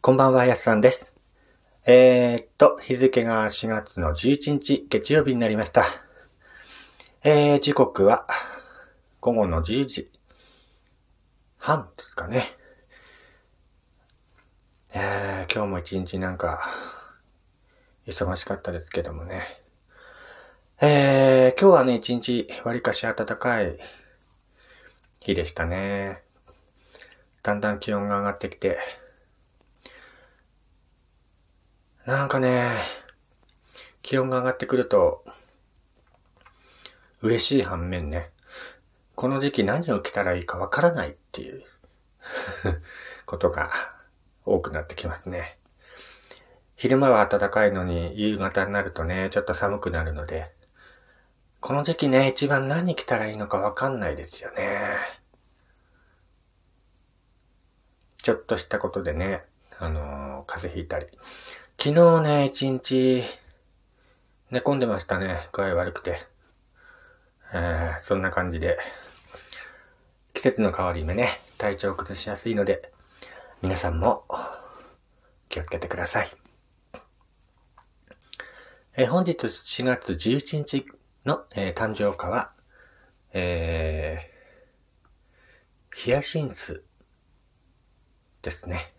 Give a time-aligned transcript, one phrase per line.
[0.00, 1.16] こんばんは、やすさんです。
[1.84, 5.84] えー、っと、日付が4月の11日、月曜日になりました。
[7.24, 8.24] えー、時刻は、
[9.20, 10.12] 午後の10時
[11.56, 12.44] 半ですかね。
[14.94, 16.62] えー、今日も一日なんか、
[18.06, 19.42] 忙しかったですけどもね。
[20.80, 23.76] えー、今日はね、一日、わりかし暖かい
[25.18, 26.22] 日でしたね。
[27.42, 28.78] だんだん気温が上がってきて、
[32.08, 32.70] なんかね、
[34.00, 35.26] 気温が上がってくると、
[37.20, 38.30] 嬉しい反面ね、
[39.14, 41.62] この時期何を着たらいいかわからないっていう
[43.26, 43.70] ことが
[44.46, 45.58] 多くなってきますね。
[46.76, 50.50] 昼間は暖かいのに夕方になるとね、ちょっと寒くなるので、
[51.60, 54.96] この時期ね、一番何着たらいいのかわかんないですよね。
[58.22, 59.44] ちょっとしたことでね、
[59.78, 61.06] あのー、風邪ひいたり。
[61.80, 63.22] 昨日ね、一日、
[64.50, 65.48] 寝込んでましたね。
[65.52, 66.26] 具合悪くて。
[67.54, 68.80] えー、そんな感じで、
[70.34, 72.90] 季節の変わり目ね、体調を崩しやすいので、
[73.62, 74.24] 皆さんも
[75.48, 76.30] 気をつけてください。
[78.96, 80.84] えー、本日4月11日
[81.24, 82.50] の、えー、誕生花は、
[83.32, 86.82] えー、ヒヤシンス
[88.42, 88.97] ですね。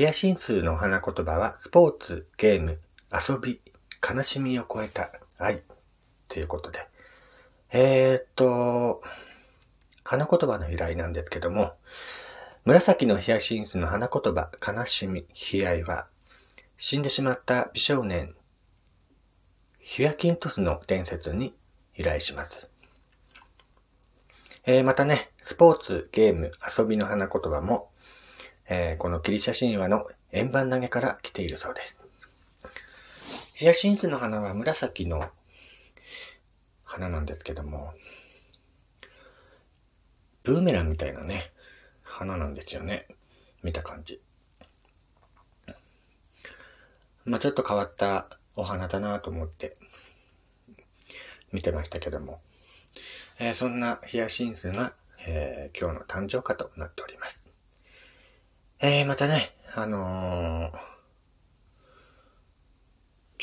[0.00, 2.80] ヒヤシンスの花言葉は、スポーツ、ゲーム、
[3.12, 3.60] 遊び、
[4.02, 5.62] 悲しみを超えた愛
[6.26, 6.88] ということで。
[7.70, 9.02] えー、っと、
[10.02, 11.74] 花言葉の由来なんですけども、
[12.64, 16.06] 紫のヒヤシンスの花言葉、悲しみ、悲哀は、
[16.78, 18.34] 死んでしまった美少年、
[19.80, 21.54] ヒヤキントスの伝説に
[21.92, 22.70] 由来します。
[24.64, 27.89] えー、またね、スポーツ、ゲーム、遊びの花言葉も、
[28.72, 32.06] えー、このギリシャ神話の円盤投げから来ているそうです。
[33.56, 35.28] ヒヤシンスの花は紫の
[36.84, 37.92] 花なんですけども、
[40.44, 41.52] ブーメランみたいなね、
[42.04, 43.08] 花なんですよね。
[43.64, 44.22] 見た感じ。
[47.24, 49.76] まあちょっと変わったお花だなと思って
[51.52, 52.40] 見てましたけども、
[53.40, 54.94] えー、そんなヒヤシンスが、
[55.26, 57.49] えー、今日の誕生花となっております。
[58.82, 60.72] えー、またね、あのー、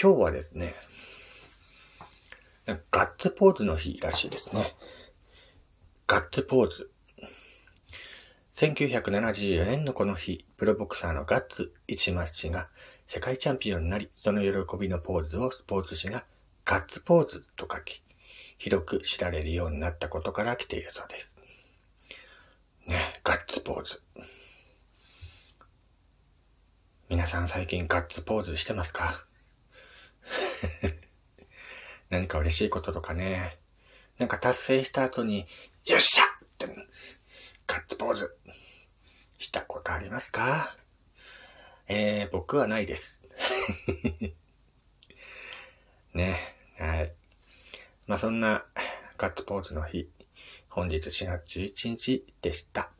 [0.00, 0.74] 今日はですね、
[2.90, 4.74] ガッツポーズの日らしいですね。
[6.06, 6.90] ガッツポーズ。
[8.54, 12.70] 1974年のこの日、プロボクサーのガッツ市松氏が
[13.06, 16.24] 世界チャンピオンになり、その喜びのポーズをスポーツ紙が
[16.64, 18.02] ガッツポーズと書き、
[18.56, 21.36] 広く知られるようになったことから来ているそうです。
[22.86, 24.00] ね、ガッツポーズ。
[27.08, 29.24] 皆さん最近ガッツポーズしてますか？
[32.10, 33.58] 何か嬉しいこととかね？
[34.18, 35.46] なんか達成した後に、
[35.84, 36.28] よっしゃっ
[36.58, 36.66] て、
[37.66, 38.36] ガッツポーズ
[39.38, 40.76] したことありますか？
[41.88, 43.22] えー、僕はないです。
[46.14, 47.14] ね、はい。
[48.06, 48.64] まあ、そんな
[49.16, 50.10] ガッツポーズの日、
[50.68, 52.90] 本日4月11日でした。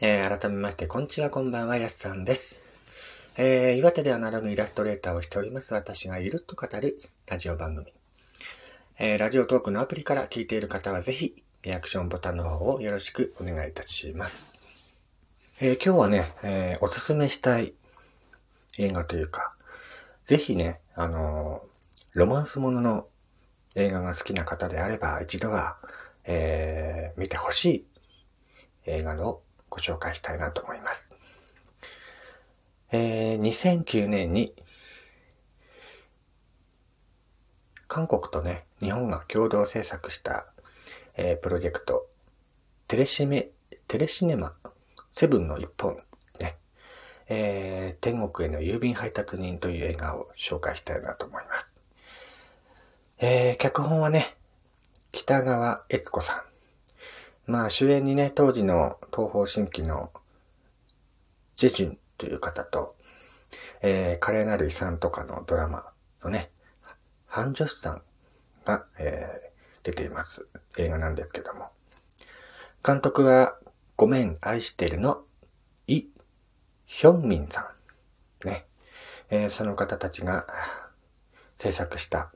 [0.00, 2.60] えー、改めまして、こんにちは、こんばんは、やすさんです。
[3.36, 7.92] えー、岩手ではならぬイラストレーターをしております、私がゆると語るラジオ番組。
[9.00, 14.62] えー、ラジオトークのアプリから聞いている方は、ぜひ、リアクションボタンの方をよろしくお願いいたします。
[15.60, 17.74] え、今日はね、え、おすすめしたい
[18.78, 19.56] 映画というか、
[20.26, 21.64] ぜひね、あの、
[22.12, 23.08] ロマンスものの
[23.74, 25.76] 映画が好きな方であれば、一度は、
[26.22, 27.86] え、見てほしい
[28.86, 29.40] 映画の
[29.70, 31.08] ご紹介したいなと思います。
[32.90, 34.54] えー、2009年に、
[37.86, 40.46] 韓国とね、日本が共同制作した、
[41.16, 42.06] えー、プロジェクト、
[42.86, 43.48] テレシメ、
[43.88, 44.54] テレシネマ、
[45.12, 45.98] セブンの一本、
[46.40, 46.56] ね、
[47.28, 51.72] えー、天国への郵便配達人という映画を紹介したいなと思います。
[53.18, 54.36] えー、脚本はね、
[55.12, 56.47] 北川悦子さん。
[57.48, 60.12] まあ主演にね、当時の東方神起の
[61.56, 62.94] ジェジュンという方と、
[63.80, 65.86] えー、華麗なる遺産とかのドラマ
[66.22, 66.50] のね、
[67.24, 68.02] ハン・ジョスさん
[68.66, 70.46] が、えー、出ています
[70.76, 71.70] 映画なんですけども。
[72.84, 73.56] 監督は、
[73.96, 75.22] ごめん愛してるの、
[75.86, 76.04] イ・
[76.84, 77.72] ヒョンミンさ
[78.44, 78.46] ん。
[78.46, 78.66] ね。
[79.30, 80.46] えー、その方たちが
[81.56, 82.30] 制作した、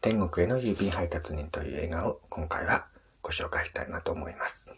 [0.00, 2.88] 天国への郵便配達人という映画を今回は
[3.26, 4.72] ご紹介したいなと思います。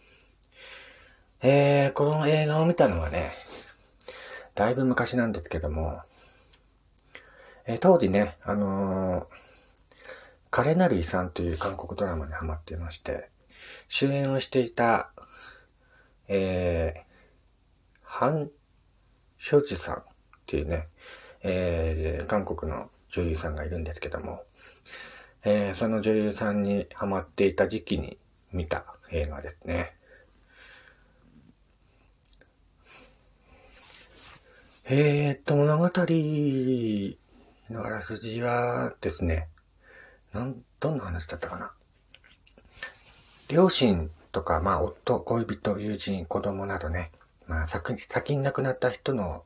[1.43, 3.31] えー、この映画を見たのはね、
[4.55, 6.01] だいぶ昔なんですけども、
[7.67, 9.27] えー、当時ね、あのー、
[10.49, 13.29] カレナルイさんという韓国ドラマにハマっていまして、
[13.87, 15.11] 主演をしていた、
[16.27, 18.51] えー、ハン・
[19.37, 20.01] ヒョジさんっ
[20.47, 20.89] ていうね、
[21.43, 24.43] えー、韓国の女優さんがいるんですけども、
[25.45, 28.17] えー、その女優さんにハマっていた時期に
[28.53, 29.95] 見た映画ですね。
[34.91, 35.91] えー、っと、物語
[37.71, 39.49] のあらすじはですね、
[40.33, 41.73] なん、どんな話だったかな？
[43.49, 47.11] 両親とか、まあ、夫、恋人、友人、子供などね、
[47.47, 47.93] まあ、先
[48.35, 49.45] に、亡くなった人の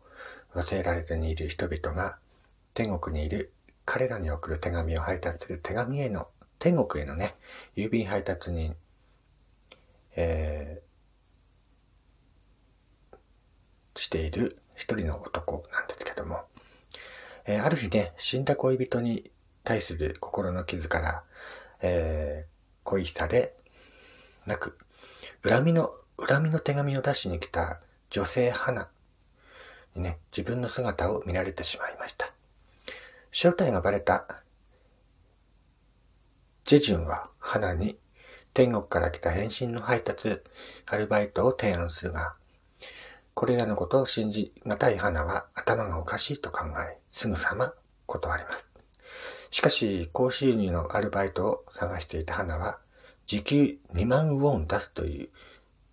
[0.55, 2.19] 忘れられずにいる人々が、
[2.75, 3.53] 天国にいる
[3.85, 6.29] 彼らに送る手紙を配達する手紙への、
[6.61, 7.35] 天国へのね、
[7.77, 8.77] 郵便配達人、
[10.17, 16.43] えー、している一人の男なんですけども、
[17.45, 19.31] えー、ある日ね、死んだ恋人に
[19.65, 21.25] 対する心の傷から、
[21.81, 23.55] えー、恋しさで
[24.47, 24.79] なく、
[25.43, 27.81] 恨みの、恨みの手紙を出しに来た
[28.11, 28.91] 女性花
[29.95, 32.33] にね、自分の姿を見られてしまいました。
[33.31, 34.43] 正体がバレた
[36.65, 37.99] ジェジュンは花に
[38.55, 40.41] 天国から来た返信の配達、
[40.87, 42.35] アルバイトを提案するが、
[43.35, 47.73] これらのことを信じがたい花は頭がおかしいと考え、すぐさま
[48.07, 48.69] 断ります。
[49.51, 52.79] しかし、高収入のアルバイトを探していた花は、
[53.27, 55.29] 時給2万ウォン出すという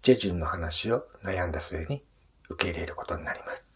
[0.01, 2.03] ジェジュンの話を悩んだ末に
[2.49, 3.69] 受け入れることになります。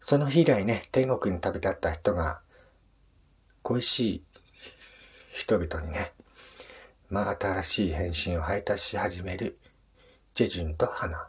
[0.00, 2.40] その日以来ね、天国に旅立った人が、
[3.62, 4.24] 恋しい
[5.32, 6.12] 人々にね、
[7.12, 9.58] まあ新しい返信を配達し始める
[10.34, 11.28] ジェジュンと花。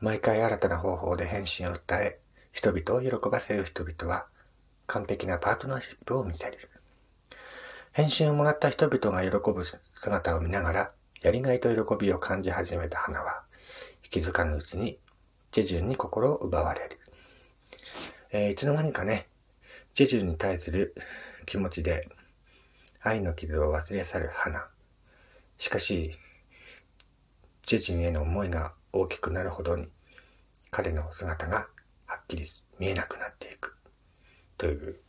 [0.00, 2.18] 毎回新たな方法で返信を訴え、
[2.50, 4.24] 人々を喜ばせる人々は
[4.86, 6.70] 完璧なパートナーシップを見せる。
[7.92, 13.42] 返信をもらった人々が喜ぶ姿を見ながら、やりがいと喜びを感じ始めた花は、
[14.10, 14.98] 気づかぬうちに、
[15.52, 16.98] ジェジュンに心を奪われる。
[18.30, 19.28] えー、いつの間にかね、
[19.92, 20.94] ジェジュンに対する
[21.44, 22.08] 気持ちで、
[23.02, 24.66] 愛の傷を忘れ去る花。
[25.58, 26.18] しかし、
[27.64, 29.88] ジェジンへの思いが大きくなるほどに、
[30.70, 31.68] 彼の姿が
[32.06, 32.46] はっきり
[32.78, 33.76] 見えなくなっていく。
[34.58, 35.00] という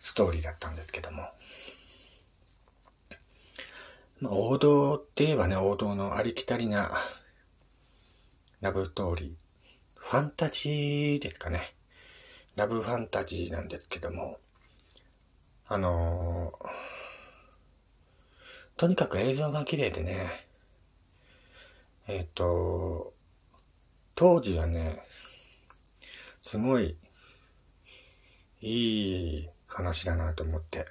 [0.00, 1.28] ストーリーだったんですけども。
[4.20, 6.92] まあ、王道って言えばね、王道のありきたりな
[8.60, 9.30] ラブストーリー。
[9.94, 11.74] ファンタジーですかね。
[12.56, 14.38] ラブファンタジーなんですけども、
[15.66, 16.66] あのー、
[18.80, 20.30] とにかく映像が綺麗でね、
[22.08, 23.12] えっ、と、
[24.14, 25.02] 当時はね、
[26.42, 26.96] すごい
[28.62, 30.86] いい話だなと思って、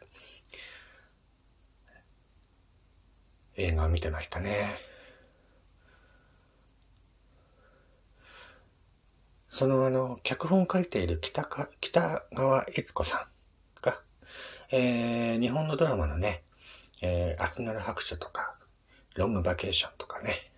[3.55, 4.77] 映画を見てましたね。
[9.49, 13.99] そのあの、脚本を書いている北か北川悦子さんが、
[14.69, 16.43] えー、日本のドラマのね、
[17.01, 18.55] えー、アスナル白書とか、
[19.15, 20.51] ロングバケーションとかね、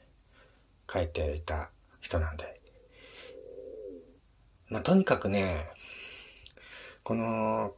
[0.91, 1.69] 書いていた
[1.99, 2.61] 人なんで。
[4.67, 5.67] まあ、とにかくね、
[7.03, 7.75] この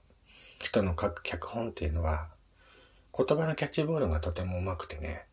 [0.61, 2.29] 人の書く脚本っていうのは、
[3.15, 5.25] 言葉のキャッチボールがとてもうまくてね、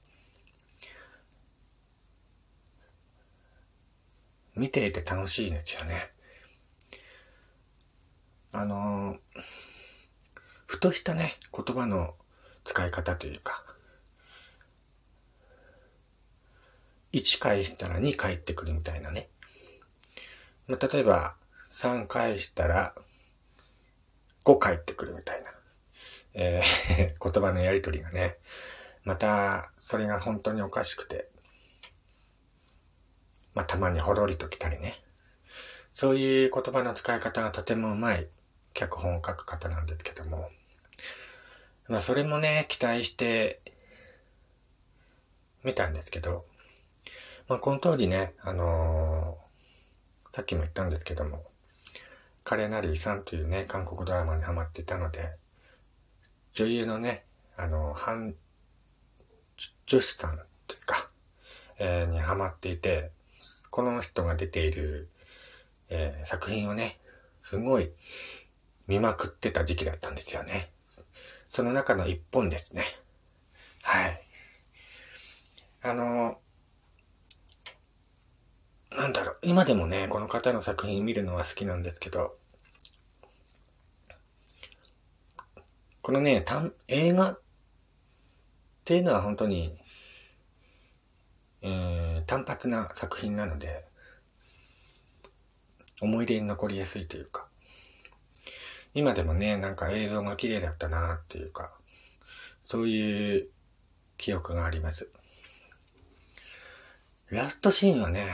[4.56, 6.10] 見ていて楽しいんですよね。
[8.52, 9.16] あの
[10.66, 12.14] ふとしたね、言葉の
[12.70, 13.64] 使い方というか、
[17.12, 19.28] 1返したら2返ってくるみたいなね。
[20.68, 21.34] まあ、例えば、
[21.72, 22.94] 3返したら
[24.44, 25.50] 5返ってくるみたいな。
[26.34, 28.36] えー、 言葉のやりとりがね。
[29.02, 31.28] また、それが本当におかしくて。
[33.52, 35.02] まあ、たまにほろりと来たりね。
[35.92, 38.30] そういう言葉の使い方がとてもうまい
[38.74, 40.50] 脚本を書く方なんですけども。
[41.90, 43.60] まあ、それもね、期待して
[45.64, 46.46] 見たんですけど、
[47.48, 51.42] まあ、この当時ね、あのー、さっきも言ったんですけども、
[52.44, 55.32] カレーナリーさんというね、韓国ドラマにハマっていたので、
[56.54, 57.24] 女優のね、
[57.56, 58.36] あの、ハン、
[59.88, 61.10] ジョシさんですか、
[61.80, 63.10] えー、にハマっていて、
[63.70, 65.08] この人が出ている、
[65.88, 67.00] えー、作品をね、
[67.42, 67.90] すごい
[68.86, 70.70] 見まくってた時期だったんですよね。
[71.50, 72.84] その中の一本ですね。
[73.82, 74.22] はい。
[75.82, 76.38] あの、
[78.90, 82.36] なんだろう、今でもね、この方の作品見るのは好きなんですけど、
[86.02, 87.40] このね、た映画っ
[88.84, 89.76] ていうのは本当に、
[91.62, 93.84] えー、単発な作品なので、
[96.00, 97.49] 思い出に残りやすいというか、
[98.94, 101.72] 今でもね、なんか映像が綺麗だったなっていうか、
[102.64, 103.48] そういう
[104.18, 105.08] 記憶があります。
[107.30, 108.26] ラストシーンはね、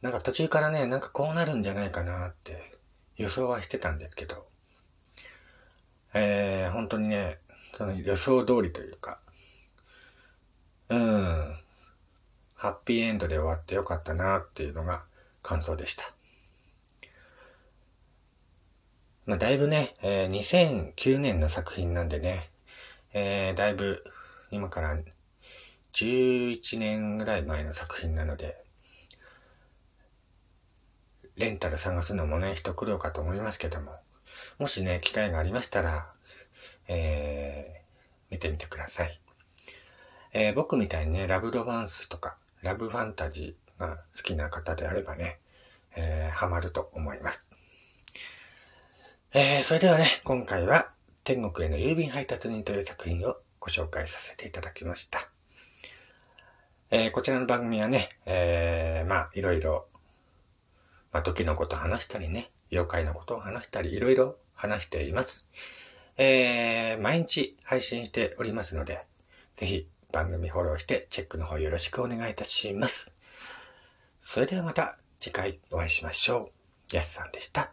[0.00, 2.78] なんか途中からね、なんかこうなるんじゃないかなって
[3.16, 4.46] 予想はしてたんですけど、
[6.14, 7.38] えー、本当にね、
[7.74, 9.18] その予想通りというか、
[10.88, 11.56] うん、
[12.54, 15.02] ハッピーエンドで終わってよかったなっていうのが
[15.42, 16.04] 感想でした。
[19.24, 22.50] まあ、だいぶね、えー、2009年の作品なんでね、
[23.12, 24.02] えー、だいぶ
[24.50, 24.98] 今から
[25.92, 28.56] 11年ぐらい前の作品なので、
[31.36, 33.92] レンタル探すのもね、一苦労かと思いますけども、
[34.58, 36.10] もしね、機会がありましたら、
[36.88, 39.20] えー、見てみてください。
[40.32, 45.38] えー、僕みたいにね、ラブロマンスとか、ラブファンタジーが好きな方であればね、
[45.94, 47.61] えー、ハマると思います。
[49.34, 50.90] えー、それではね、今回は
[51.24, 55.30] 天国への郵便配達人という作品をご紹介させていただきました。
[56.90, 59.86] えー、こちらの番組はね、えー、まあ、いろいろ、
[61.12, 65.46] まあ、時のこと話したりね、妖怪のことを話したり、いろいろ話しています。
[66.18, 69.06] えー、毎日配信しておりますので、
[69.56, 73.14] ぜひ番組フォローしてチェックの方よろしくお願いいたします。
[74.20, 76.50] それではまた次回お会いしましょ
[76.92, 76.94] う。
[76.94, 77.72] やすさんでした。